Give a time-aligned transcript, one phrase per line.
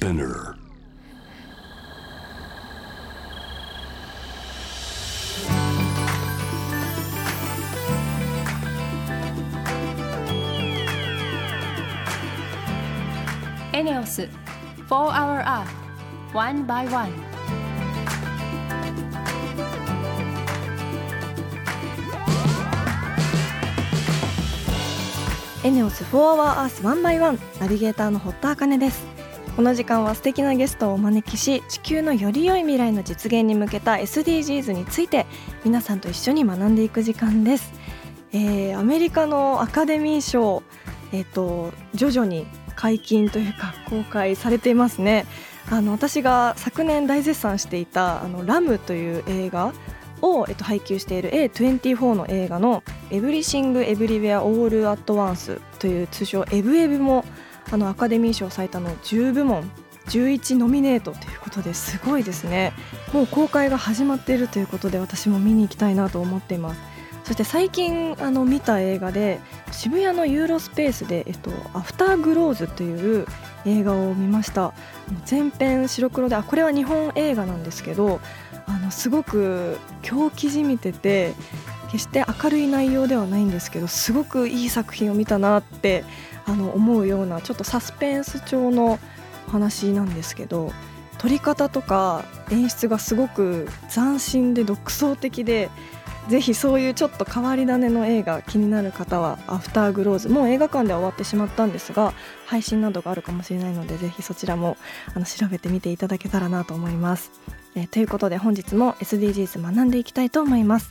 [0.00, 0.54] Spinner.
[13.74, 14.28] エネオス4
[14.88, 15.66] Hour Earth
[16.32, 17.12] One by One
[25.62, 29.09] ENEOS for Hour Earth 1 by 1ナビゲーターの堀田茜です
[29.56, 35.26] この時間は素敵なゲストをお招きし地球のより良い未来の実現に向けた SDGs について
[35.64, 37.72] 皆さんと一緒に学んでいく時間です、
[38.32, 40.62] えーアメリカのアカデミー賞
[41.12, 45.26] えっ、と徐々に解禁というか公開されていますね。
[45.70, 49.72] あの私が昨年大絶賛していたあのラムという映画
[50.22, 57.24] を、えっと、配給している A24 の映画の「Everything Everywhere All at Once」という通称エブエブも
[57.70, 59.70] あのアカデミー賞最多の10部門
[60.06, 62.72] 11ノミネートということですごいですね。
[63.12, 66.80] もう公開が始まっているということで私も見に行きたいなと思っています。
[67.24, 69.38] そして最近あの見た映画で
[69.70, 73.26] 渋谷のユーロスペースで、えっと、アフターグローズという
[73.64, 74.64] 映画を見ました。
[74.64, 74.72] あ
[75.12, 78.20] の全編白黒であこれは日本映画なんですけど
[78.66, 81.34] あのすごく狂気じみてて
[81.90, 86.04] 決して明るい内容ではないんですけどすごくいい作品を見たなって
[86.46, 88.98] あの思うようなちょっとサスペンス調の
[89.48, 90.72] お話なんですけど
[91.18, 95.68] 撮り方とか演出がすごく斬新で独創的で
[96.28, 102.14] ぜひそういうちょっと変わり種の映画気になる方は「アフターグローズ」もう映画館では終わってしまったんですが
[102.46, 104.76] 配信などがあるかもしれないのでぜひそちらも
[105.14, 107.32] あの調べてみていただけたらなと思います。
[107.74, 110.90] えーということで本日も SDGs 学んでいきたいと思います。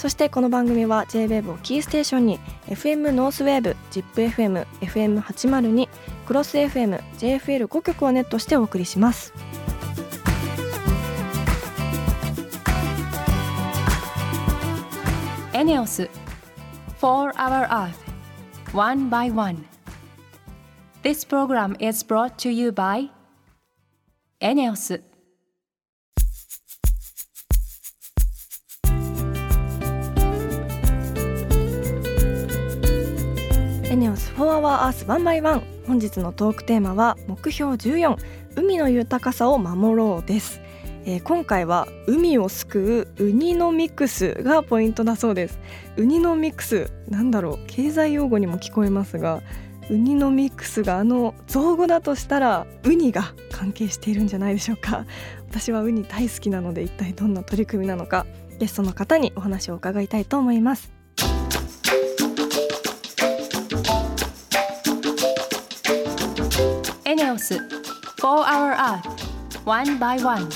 [0.00, 2.38] そしてこの番組は JWAVE をキーステーションに
[2.68, 5.88] FM ノースウェーブ ZIPFM、FM802
[6.24, 9.34] クロス FM、JFL5 曲をネットしてお送りします
[15.52, 16.08] エネオス
[16.98, 17.92] 4 Our Earth
[18.72, 19.66] One by One
[21.02, 23.10] This program is brought to you by
[24.40, 25.09] エネオス
[34.92, 38.16] ス4 Hour Earth 1 by 1本日のトークテーマは目標14
[38.56, 40.60] 海の豊かさを守ろうです、
[41.04, 45.58] えー今回は海を救うウニのミックスがポイントだそうです。
[45.96, 47.58] ウニのミックスなんだろう。
[47.66, 49.42] 経済用語にも聞こえますが
[49.88, 55.06] ウニのミックスがあの造語だとしたらウニが関係しているんじゃないでしょうか。
[55.48, 58.26] 私はウニ大好きなので一体どんな取り組みなのか
[58.58, 60.99] ゲストの方にお話を伺いたいと思います。
[67.10, 67.60] エネオス4
[68.20, 69.02] Hour Earth
[69.64, 70.48] One by One.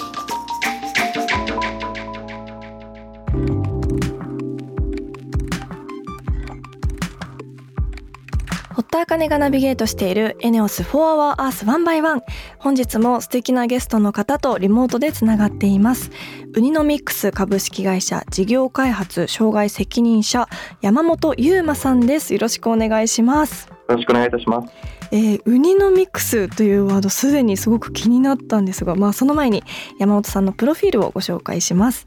[8.72, 12.22] 堀田茜がナビゲートしているエネオス4 Hour Earth 1 by 1
[12.60, 16.12] 本日も素敵なゲストの方とリモートでつながっています。
[16.54, 20.48] ウニノミックス株式会社事業開発障害責任者
[20.82, 22.32] 山本優馬さんです。
[22.32, 23.66] よろしくお願いします。
[23.88, 24.94] よろしくお願いいたします。
[25.14, 29.62] えーウニのミックスというワードすでにすごく気になったんですがまあその前に
[30.00, 32.06] 山本さんのプロフィールをご紹介します。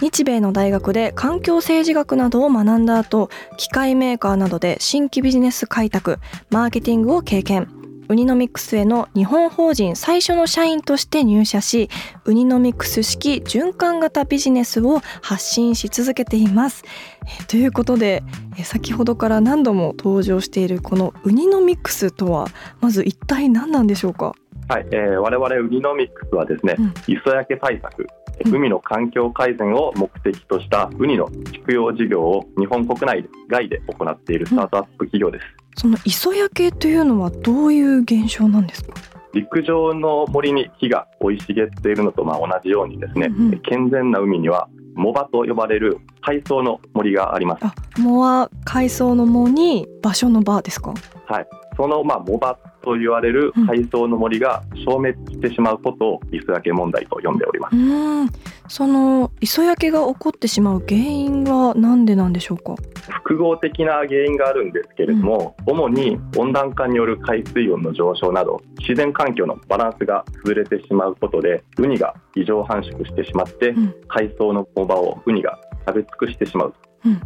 [0.00, 6.18] 日米の大学で環境政治学などを学んだ後機械メーカーなどで新規ビジネス開拓
[6.50, 7.77] マーケティングを経験。
[8.08, 11.90] ウニノミックスへの日本法人最初の社員として入社し
[12.24, 16.84] ウニノミックス式循環型ビジネスを発信し続けています。
[17.22, 18.22] えーということで
[18.56, 22.48] えー先ほどから何度も登場しているこのウニノミックスとは
[22.80, 24.34] まず一体何なんでしょうか？
[24.68, 28.06] はい、えー、我々ウニノミックスはですね、うん磯焼け対策、うん
[28.46, 35.46] 海の環境改善を目的としたウニの畜養事業を日本国内外で行っているスタートアップ企業です。
[35.76, 38.94] その磯焼けというのはどういう現象なんですか？
[39.34, 43.60] 陸上の森に木が生い茂っているのとまあ同じようにですね、うんうん。
[43.60, 47.64] 健全な海には藻場と呼ばれる海藻の森があります。
[47.64, 50.94] あ藻は海藻の藻に場所の場ですか？
[51.26, 51.46] はい、
[51.76, 57.76] そのまあ藻場と言われる海藻の森が消滅してしまうことを磯焼け問題と呼んでおります。
[57.76, 57.78] う。
[57.78, 58.30] ーん。
[58.68, 62.74] その磯焼けが起こってしまう原因は何でなんでしょうか？
[63.22, 76.74] 複合的な原因があるんですけれども、うん、主に温暖化による海水温の上昇など自然環境のバランスが崩れてしまうことでウニが異常繁殖してしまって、うん、海藻の藻場をウニが食べ尽くしてしまう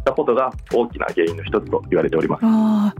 [0.03, 2.41] たことが大きな原因の一つと言われております。
[2.43, 2.93] あ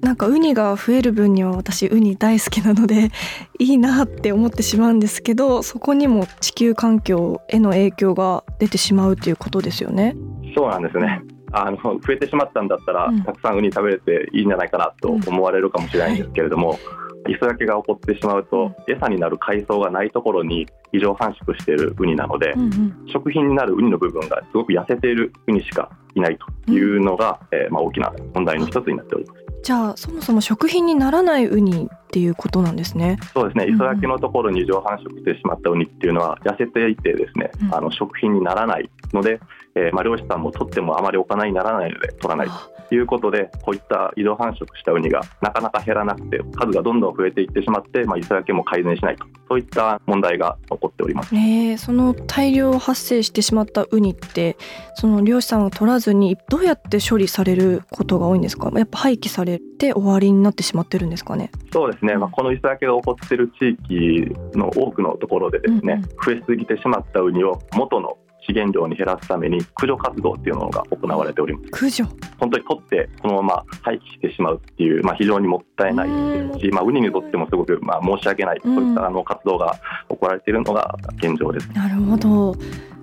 [0.00, 3.10] なんかウニが増える分には私ウニ大好きなので
[3.58, 10.14] いいなって思ってしまうんですけどそこにも地球環境への影響が出てしまうということですよね。
[10.54, 11.22] そうなんですね。
[11.52, 29.44] あの増えてしまったんだったら、うん、たくさんウニ食べれていいんじゃないかなと思われるかもしれないんですけれども、うんはい磯焼けが起こってしまうと、餌になる海藻がないところに異常繁殖しているウニなので、うんうん、食品になるウニの部分がすごく痩せているウニしかいないというのが、うん、えー、まあ、大きな問題の一つになっております。
[29.64, 33.18] じゃあそもそも食品にならないウニっていうことなんですね。
[33.32, 33.66] そうですね。
[33.66, 39.40] 磯焼けのところに異常繁殖してしまったウニっていうのは痩せていてですね、うん、あの食品にならないので、
[39.74, 51.34] えー、まあ漁師さんも取ってもあまりお金にならないので取らないということで、こういった移動繁殖したウニがなかなか減らなくて数がどんどん増えていってしまって、まあ磯焼けも改善しないとそういった問題が起こっております。
[51.34, 54.56] えー、その大量発生してしまったウニって
[54.94, 58.70] その漁師さんを取らずにどうやって処理されることが多いんですか？
[58.74, 61.50] やっぱ廃棄されて終わりになってしまってるんですかね？
[61.72, 62.16] そうですね。
[62.16, 71.70] まあこの磯焼けが起こっている地域の多くのところでですね、うんうん、増えすぎてしまったウニを元の資源量に減らすために駆除活動っていうのが行われております。
[71.70, 72.04] 駆除。
[72.38, 79.74] 本当に取ってこのまま廃棄してしまうっていう、まあ、非常にもったいないし、まあ、ウニにとってもすごくまあ申し訳ない、そういったあの活動が
[80.08, 81.68] 行われているのが現状です。
[81.72, 82.54] なるほど。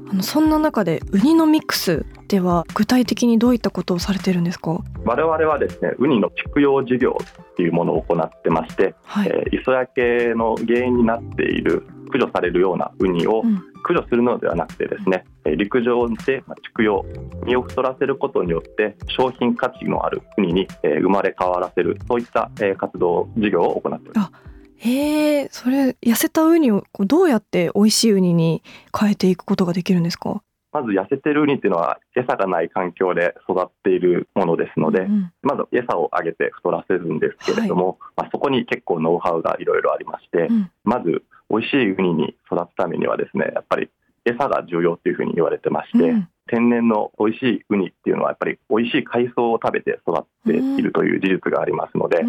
[0.10, 4.84] あのそんな中でウニのミックスでは具体的にどういったことをされてるんですか？
[5.06, 13.42] 我々はですねウニの畜養事業っていうものを行ってまして、はい、えー、磯焼けの原因になっている駆除されるようなウニを
[13.84, 17.06] 駆除するのではなくてですね、うん、陸上で畜養
[17.46, 24.32] 身を太らせることによって商品価値のあるウニに生まれ変わらせるそういった活動事業を行っております。
[24.78, 28.64] へえそれ痩せたウニをどうやって美味しいウニに
[29.00, 30.42] 変えていくことができるんですか？
[30.74, 43.90] まず痩せてるウニっていうのは餌がない環境で育っているものですので、うん、まず餌をあげて太らせるんですけれども、はい、まあ、そこに結構ノウハウがいろいろありまして、うん、まず美味しいウニに育つためにはですねやっぱり
[44.26, 52.24] 餌が重要っていうふうに言われてまして、うん、天然の美味しいウニっていうのはやっぱり美味しい海藻を食べて育っているという事実がありますので、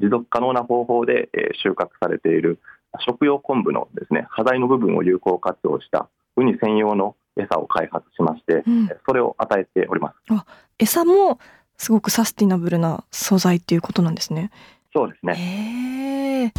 [0.00, 1.28] 持続可能な方法で
[1.62, 2.60] 収穫されている
[3.06, 10.14] 食用昆布のですね端材の部分を有効活用したウニ専用の餌を開発しまして、うん、それを与えております。
[10.30, 10.44] あ
[10.78, 11.38] 餌も
[11.76, 14.50] すごくサスティナブルな素材っていうことなんですね。
[14.92, 16.52] そうですね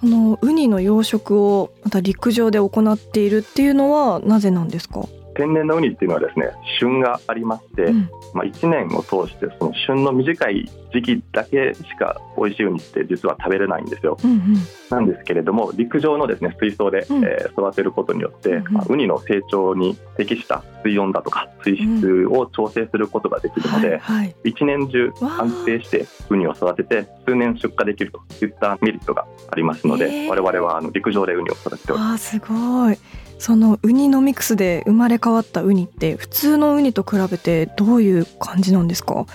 [0.00, 5.06] そのウニの養殖をまた陸上で行っているっていうのはなぜなんですか？
[5.38, 6.50] 天然のウニっていうのはですね
[6.80, 14.18] 旬がありまして、うん、まあ、1年を通してその旬の短い時期だけしか美味しいウニって実は食べれないんですよ。
[14.24, 14.56] うんうん、
[14.90, 23.98] なんですけれども陸上のですね水槽で、うん、えー、育てることによって、うんうん、まあ、ウニの成長に適した水温だとか水質を調整することができるので、うん。
[23.98, 32.30] はいはい、1年中安定してウニを育てて数年出荷できるといったメリットがありますので、我々はあの陸上でウニを育てております。
[32.30, 32.98] すごい
[33.38, 39.26] そのウニのミックスで生まれ変わったウニって普通のウニと比べてどういう感じなんですか？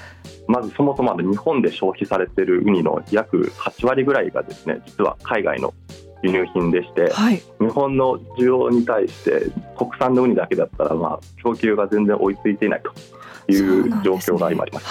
[0.48, 5.74] まずそもそも日本で消費されているウニの約8割ぐらいがですね実は海外の
[6.22, 14.86] 輸入品でして、はい、日本の需要に対して国産のウニだけだったらまあ供給が全然追いついていないという状況が今あります。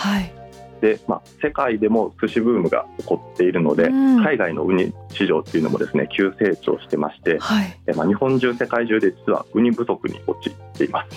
[0.82, 11.16] で、まあ、世界でも寿司ブームが起こっているので、うん、海外のウニ市場っていうのもですね急成長してまして、はい、まあ、日本中世界中で実はウニ不足に陥っています。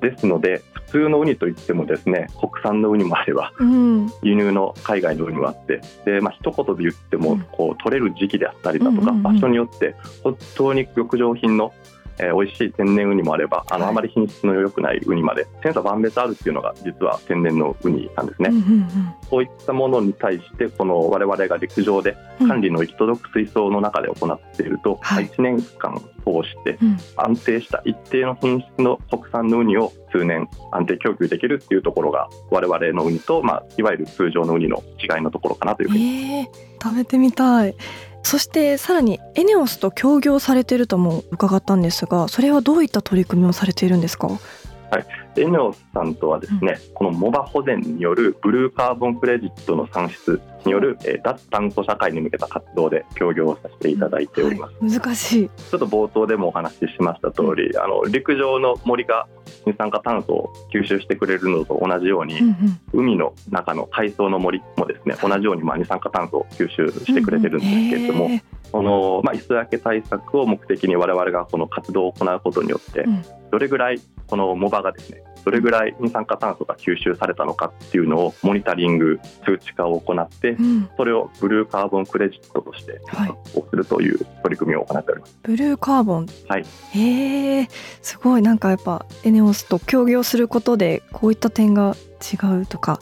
[0.00, 11.72] ですので普通のウニといってもですね国産のウニもあれば、うん、輸入の海外のウニもあってで、まあ一言で言ってもこう取れる時期であったりだとか、場所によって本当に浴場品の
[12.18, 15.46] えー、美味しい天然ウニもあればあの、あまり品質の良くないウニまで。
[15.62, 26.78] 千差万別あるっていうのが実は天然のウニなんですね、うんうんうん、そういったものに対してこの我々が陸上で管理の行き届く水槽の中で行っていると、うん、1年間通して
[27.16, 37.74] 安定した一定の品質の国産のウニを数年安定供給できるっていうところが我々のウニと、まあ、いわゆる通常のウニの違いのところかなというふうに、えー、食べてみたい
[38.22, 44.28] そしてさらにエネオスと協業されているとも伺ったんですがそれはどういった取り組みをされているんですか？
[44.28, 45.06] はい。
[45.36, 55.48] エネオスさんとはですね、うん、このモバ保全によるブルーカーボンクレジットの算出による、えー、脱炭素社会に向けた活動で協業させていただいております、はい、難しい。
[55.48, 59.26] ちょっと冒頭でもお話ししました通り、うん、あの陸上の森が
[59.66, 68.32] 二酸化炭素を吸収してくれるのと同じように、うんうん、海の中の海藻の森もですね同じようにまあ二酸化炭素を吸収してくれてるんですけれども、うん。
[68.32, 68.42] うん、
[68.72, 73.06] この、まあ、磯焼け対策を目的に我々がこの活動を行うことによって、
[73.50, 86.26] どれぐらいこのモバがですねどれぐらい二酸化炭素が吸収されたのかっていうのをモニタリング数値化を行って、うん、それをブルーカーボンクレジットとして発行するという取り組みを行っております、ブルーカーボン？
[86.48, 86.64] はい。
[86.92, 87.68] へえ
[88.02, 88.42] すごい。
[88.42, 93.00] なんかやっぱエネオスと協業することでこういった点が違うとか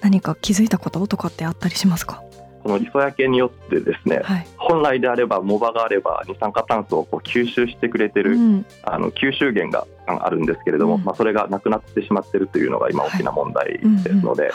[0.00, 2.22] 何か気づいたこととかってあったりしますか？
[2.62, 14.50] この磯焼けによってですね、はい、本来であれば藻場があれば二酸化炭素をこう吸収してくれてる、うん、あの吸収源があるんですけれども、うん、まあ、それがなくなってしまっているというのが今大きな問題ですので、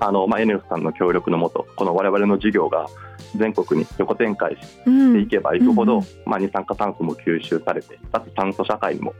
[0.00, 2.88] あのまあ、エネルスさんの協力のもとこの我々の事業が
[3.36, 9.14] 全国に横展開していけばいくほど、うん、まあ、二酸化炭素も吸収されて脱炭素社会にも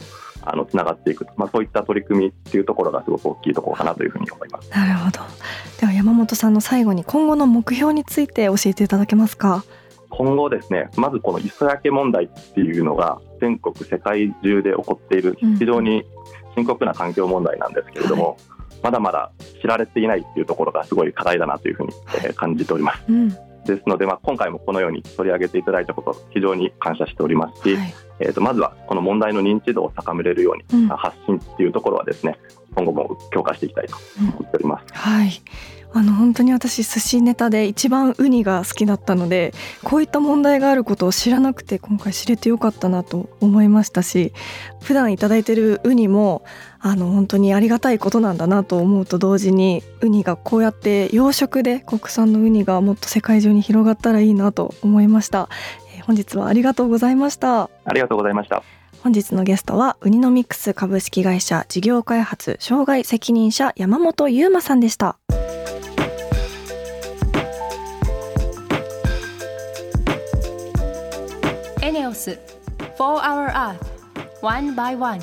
[0.45, 4.71] あのつながっていく、まあ、そういった取り組みっていうところがすごく大きいところかなというふうに思います。
[4.71, 5.21] なるほど
[5.83, 9.65] では山本さんの最後に今後の目標について教えていただけますか？
[10.11, 16.05] 今後ですねまずこの磯焼け問題っていうのが全国世界中で起こっている非常に
[16.55, 21.93] 深刻な環境問題なんですけれども、うんはい、まだまだ知られていないっていうところがすごい課題だなというふうに、
[22.25, 23.03] え感じております。
[23.09, 23.29] うん。
[23.65, 32.39] ですので、まあ、今回もこのように取り上げていただいたこと非常に感謝しておりますし、はい、えー、とまずはこの問題の認知度を高めれるように、うん、発信っていうところはですね
[32.75, 34.87] 今後も強化していきたいと思っております。
[34.91, 35.31] うん、はい
[35.95, 39.53] あの本当に私寿司ネタで一番ウニが好きだったので
[39.85, 44.33] こういった問題があることを知らなくて今回知れてよかったなと思いましたし
[44.81, 46.45] 普段いただいてるウニも
[46.81, 55.49] あの本当にありがたいことなんだなと思うと同時にウニがこうやって養殖で国産のウニがもっと世界中に広がったらいいなと思いました、
[55.95, 57.71] えー、本日はありがとうございました。
[57.85, 58.63] ありがとうございました。
[59.03, 65.19] 本日のゲストはウニノミックス株式会社事業開発障害責任者山本優馬さんでした
[71.93, 72.39] ネオス
[72.97, 73.77] 4 Hour Earth
[74.41, 75.21] One by One.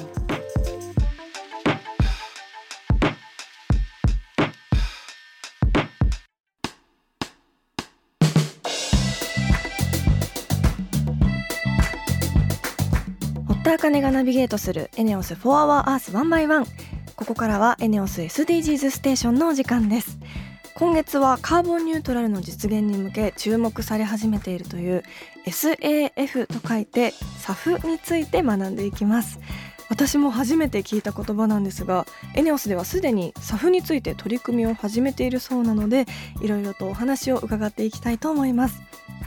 [13.63, 16.67] 田茜がナビゲートするエネオス4 Hour Earth 1 by 1
[17.15, 20.19] ここからはエネオス SDGs ステーションのお時間です。
[20.79, 25.03] 今月はカーボンニュートラルの実現に向け注目され始めているという
[25.45, 29.41] SAF と書いて SAF について学んでいきます
[29.89, 36.05] 私も初めて聞いた言葉なんですがエネオスではすでに SAF について取り組みを始めているそうなので
[36.41, 38.81] いろいろとお話を伺っていきたいと思います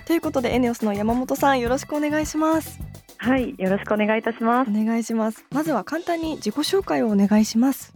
[0.06, 2.80] ということでエネオスの山本さんよろしくお願いします
[3.18, 4.70] はい、よろしくお願いいたします。
[4.70, 5.44] お願いします。
[5.52, 7.92] まずは簡単に自己紹介をお願いします。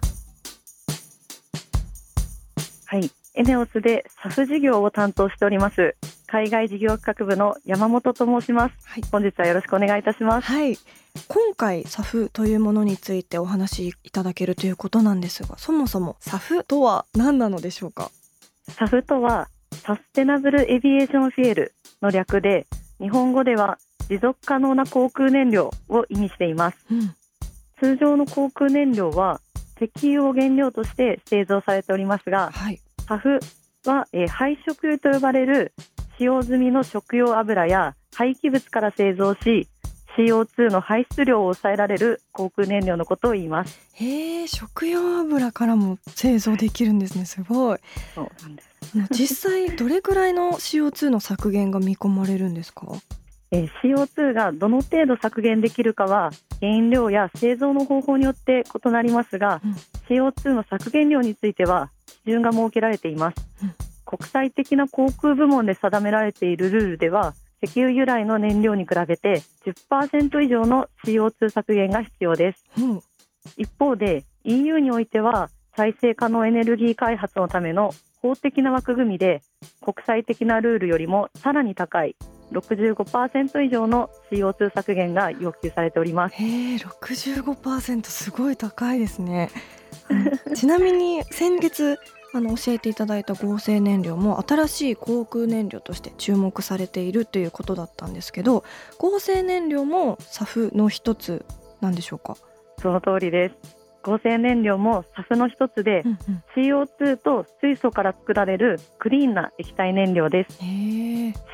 [2.85, 5.95] はい、エネオスでサフ事業を担当しております。
[6.27, 8.75] 海外事業企画部の山本と申します。
[8.87, 10.47] はい、本日はよろしくお願いいたします。
[10.47, 10.79] はい、
[11.29, 18.11] 今回サフというものについてお話しいただけるということなんですが、そもそもサフとは何なのでしょうか？
[18.71, 22.67] サフとはサステナブルエビエーションフィエルの略で、
[22.99, 23.79] 日本語では
[24.09, 27.15] 持続可能な航空燃料を意味しています、うん、
[27.81, 29.41] 通常の航空燃料は
[29.79, 33.39] 石油を原料として製造されておりますが、はい、ハフ
[33.87, 35.73] は、えー、廃食油と呼ばれる
[36.19, 39.69] 使用済みの食用油や廃棄物から製造し
[40.19, 43.79] CO2 の排出量を抑えられる航空燃料のことを言います。
[43.95, 47.27] へえ食用油からも製造できるんですね。
[47.27, 47.79] すごい。
[48.15, 48.71] そうなんです。
[49.13, 52.87] 実際どれくらいの CO2 の削減が見込まれるんですか？
[53.53, 59.73] えー、CO2 がどの程度削減できるかは原料や製造の方法によって異なりますが、うん、
[60.09, 61.91] CO2 の削減量については
[62.25, 73.03] 基準が設けられています、うん、国際的な航空部門で定められているルールでは石油由来の燃料に比べて10%以上の CO2 削減が必要です、うん、
[73.57, 79.43] 一方で EU においては再生可能エネルギー開発のための法的な枠組みで
[79.83, 82.17] 国際的なルールよりもさらに高い
[82.53, 86.35] 65%以上の CO2 削減が要求されております。
[86.37, 89.51] へえ、65%すごい高いですね。
[90.55, 91.99] ちなみに先月
[92.33, 98.63] あの教えていただいた合成燃料も新しい航空燃料として注目されているということだったんですけど
[98.99, 101.45] 合成燃料も SAF の一つ
[101.81, 102.37] なんでしょうか？
[102.81, 103.76] その通りです
[104.07, 110.61] 合成燃料も SAF の一つで、うんうん、CO2 と水素から作られるクリーンな液体燃料です。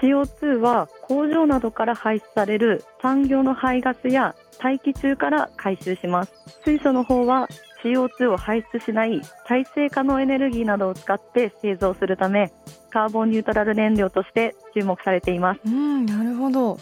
[0.03, 6.33] CO2 は工場などから排出される産業の排ガスや大気中から回収します。
[6.65, 7.49] 水素の方は
[7.83, 12.53] CO2 を排出しない再生可能エネルギーなどを使って製造するため
[12.91, 15.61] カーボンニュートラル燃料として注目されています。
[15.65, 16.79] うんなるほど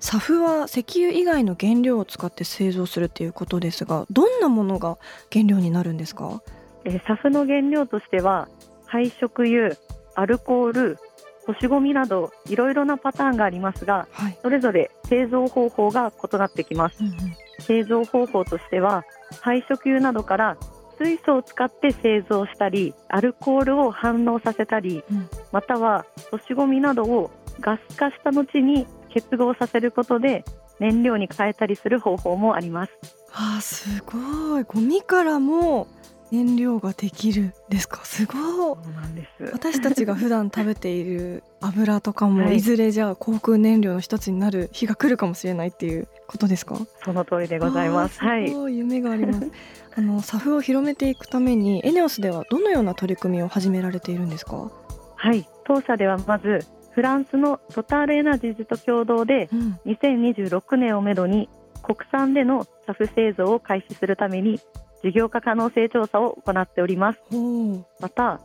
[0.00, 4.96] SAF は石油以外の原料を使って製造するということですがどんなものが
[5.32, 6.42] 原料になるんですか？
[6.84, 8.48] えー、SAF の原料としては
[8.86, 9.76] 廃食油
[10.14, 10.98] アルコール
[11.46, 17.14] 干しゴミなどいろいろなパターンがありますが、はい、それぞれ製造方法が異なってきます、うんうん、
[17.60, 19.04] 製造方法としては
[19.40, 20.56] 廃食油などから
[21.00, 28.86] 水素を使って製造したりアルコールを反応させたり、うん、または干しゴミなどをガス化した後に
[29.20, 30.44] 結合させることで
[30.78, 32.92] 燃料に変えたりする方法もあります。
[33.32, 34.64] あすごい。
[34.64, 35.86] ゴミからも
[36.30, 38.04] 燃料ができるですか？
[38.04, 38.76] すごい。
[39.52, 42.60] 私たちが普段食べている油とかもい。
[42.60, 46.76] ずれじゃあ航空燃料の一つになる日が来るかもしれないっていうことですか？
[47.04, 48.20] その通りでございます。
[48.20, 48.52] はい。
[48.76, 49.50] 夢があります。
[49.96, 54.70] あのサフを広めていくためにエネオスではどのような取り組みを始められているんですか？
[55.16, 55.48] はい。
[55.64, 56.60] 当社ではまず
[56.98, 59.48] フランスのトタールエナジーズと共同で、
[59.86, 61.48] 2026年をめどに
[61.80, 64.58] 国産でのサフ製造を開始するために
[65.04, 67.20] 事業化可能性調査を行っております。
[68.00, 68.40] また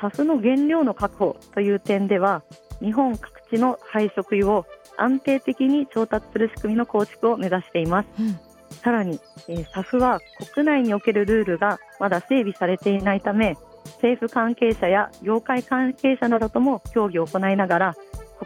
[0.00, 2.42] サフの原料の確保という点では
[2.80, 8.38] 日本各地の廃食油を安定的に調達する仕組みの構築を目指しています、うん、
[8.82, 10.20] さらに、えー、サフは
[10.54, 13.58] 国内におけるルールがまだ整備されていないため
[13.96, 17.96] 政府関係者や業界関係者などとも協議を行いながら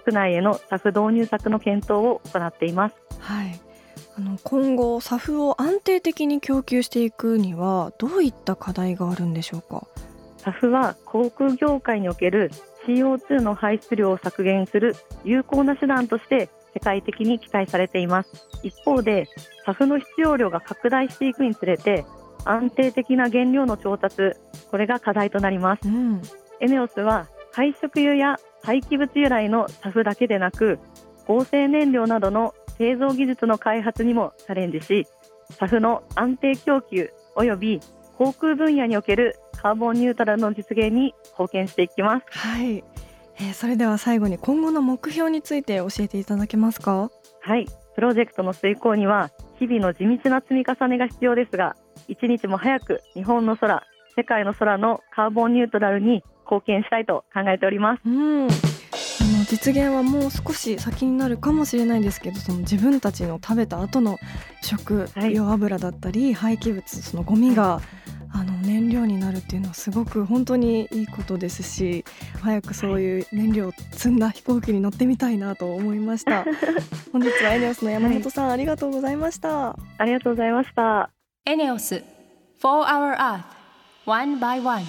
[0.04, 2.96] 国内へのサフ導入策の検討を行っています。
[3.18, 3.60] はい。
[4.16, 9.86] あの今後 SAF を安定的に供給していくにはどういった課題があるんでしょうか
[10.38, 12.50] ？SAF は航空業界における
[12.86, 18.48] CO2 の排出量を削減する有効な手段として世界的に期待されています。
[18.62, 19.28] 一方で
[19.66, 22.04] SAF の必要量が拡大していくにつれて
[22.44, 24.32] 安定的な原料の調達
[24.70, 26.22] これが課題となります、うん、
[26.60, 30.78] エネオスは廃食油や廃棄物由来の SAF だけでなく
[31.26, 35.06] 合成燃料などの製造技術の開発にもチャレンジし
[35.58, 37.80] SAF の安定供給及び
[38.16, 42.26] 航空分野におけるカーボンニュートラルの実現に貢献していきます。
[42.30, 42.84] はい、
[43.36, 47.10] えー、それでは最後に今後の目標について教えていただけますか？
[47.40, 51.76] はい、プロジェクトの遂行には日々の地道な積み重ねが必要ですが、
[52.08, 53.82] 一日も早く日本の空、
[54.16, 58.00] 世界の空のカーボンニュートラルに貢献したいと考えております。
[58.04, 58.44] うん。
[58.44, 64.18] あの実現はもう少し先になるかもしれないんですけどその自分たちの食べた後の
[64.62, 67.80] 食用油だったり、廃棄物そのゴミが
[68.34, 72.04] あの燃料になるっていうのはすごく本当にいいことですし
[72.40, 76.44] 早くそういう燃料を積んだ飛行機に乗ってみたいなと思いました。
[77.12, 79.76] 本日はエネオスの山本さん、はい、ありがとうございました。
[79.98, 82.04] ありがとうございましたエネオス
[82.62, 83.42] 4 Hour Earth
[84.06, 84.84] One by One.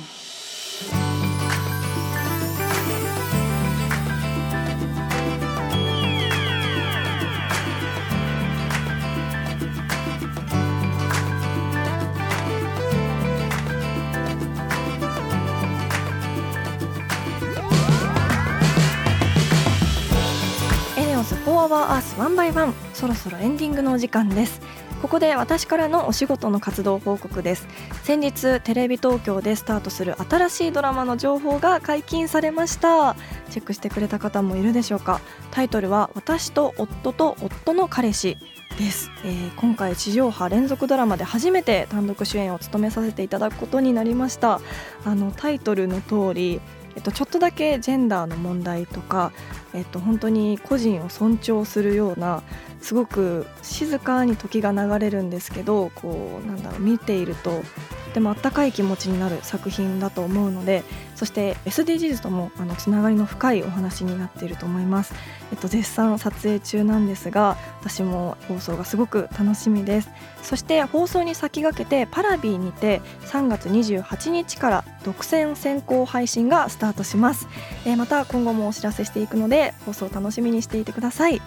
[21.63, 24.60] Our Earth One by One そろそろエンディングのお時間です。
[25.04, 27.68] ここで私からのお仕事の活動報告です。
[28.04, 33.18] 先日テレビ東京でスタートする新しいドラマの情報が解禁されました。
[33.50, 35.20] チェックしてくれた方もいるでしょうか。
[35.52, 38.38] タイトルは私と夫と夫の彼氏
[38.80, 44.62] です、えー、今回地上波連続ドラマで初めて単独主演を務めさせていただくことになりました。
[45.04, 46.62] あのタイトルの通り
[46.96, 49.32] えっと、ちょっとだけジェンダーの問題とか、
[49.74, 52.44] えっと、本当に個人を尊重するような
[52.84, 57.63] すごく静かに時が流れるんですけどこうなんだろう見ていると
[58.08, 60.84] とてもあったかい気持ちになる作品だと思うので
[61.15, 65.15] そして SDGs ともあのつながりの深いお話になっていると思います、
[65.52, 70.10] えっと、絶賛撮影中なんですが私も放送がすごく楽しみです。
[70.43, 77.48] そして放送に先駆けてパラビーにて3月28日から独占先行配信がスタートします、
[77.86, 81.41] えー、また今後もお知らせしていくので放送楽しみにしていてください。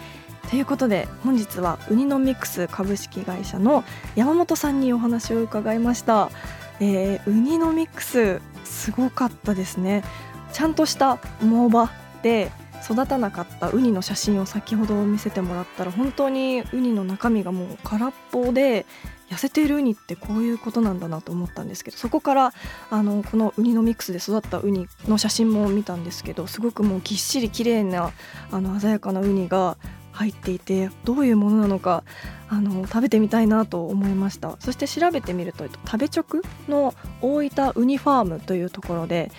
[0.51, 6.31] ということで本日はウニノミックス株式会社の山本さんにお話を伺いました、
[6.81, 10.05] えー、ウニノミックスすごかったですね。
[10.53, 11.91] ちゃんとした藻場
[12.23, 12.51] で
[12.83, 18.87] 育たなかったウニの写真を先ほど見せてもらったら本当にウニの中身がもう空っぽで
[19.29, 22.53] 痩せているウニってこういうことなんだなと思ったんですけどそこから
[22.91, 28.13] あのこのウニのミックスで育ったウニの写真も見たんですけどすごくもうぎっしり綺麗な
[28.53, 29.77] あな鮮やかなウニが
[30.17, 32.03] 入っていてどういうものなのか
[32.49, 34.57] あの食べてみたいなと思いました。
[34.61, 39.31] そして調べてみると食べ直の大分ウニファームというところで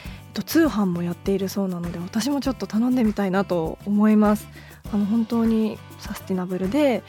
[0.45, 4.47] 通販もやっているそうなので私もちょっと頼んでみたいなと思います。
[4.93, 7.03] あの本当にサスティナブルで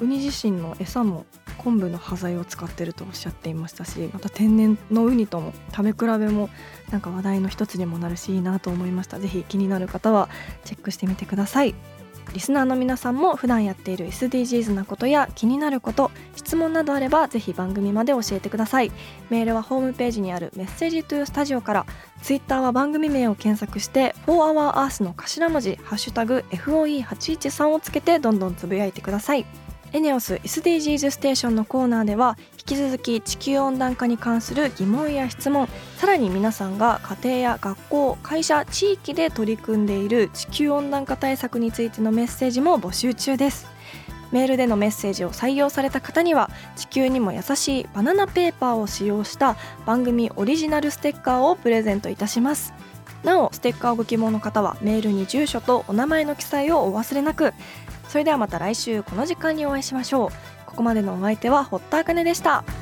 [0.00, 1.26] ウニ自身の餌も
[1.58, 6.48] 昆布の端材を使ってるとおっしゃっていましたしまた天然のウニとも食べ比べも
[6.90, 9.20] なんか話題の一つにもなるしいいなと思いました。
[9.20, 10.30] ぜひ気になる方は
[10.64, 11.74] チェックしてみてください。
[12.32, 18.92] リスナーの皆さんも普段やっている SDGs なことや気になること質問などあればぜひ番組まで教えてください。
[19.30, 21.86] メールはホームページにあるメッセージトゥースタジオから。
[22.22, 29.46] Twitter は番組名を検索して4 Hour Earth の頭文字 FOE813 をつけてどんどんつぶやいてください。
[29.92, 43.66] エネオス SDGs ステーションのコーナーでは引き続き地球温暖化に関する疑問や質問さらに皆さんが家庭や学校会社地域で取り組んでいる地球温暖化対策についてのメッセージも募集中です。
[44.30, 52.72] メールでのメッセージを採用された方には地球にも優しいバナナペーパーを使用した番組オリジナルステッカーをプレゼントいたします。
[53.24, 57.52] なおステッカーをご希望の方はメールに住所とお名前の記載をお忘れなく。
[58.10, 60.30] それではまた来週この時間にお会いしましょう。
[60.70, 62.64] ここまでのお相手は堀田茜でした「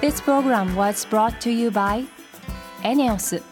[0.00, 2.06] this program was brought to you by
[2.82, 3.42] エネオス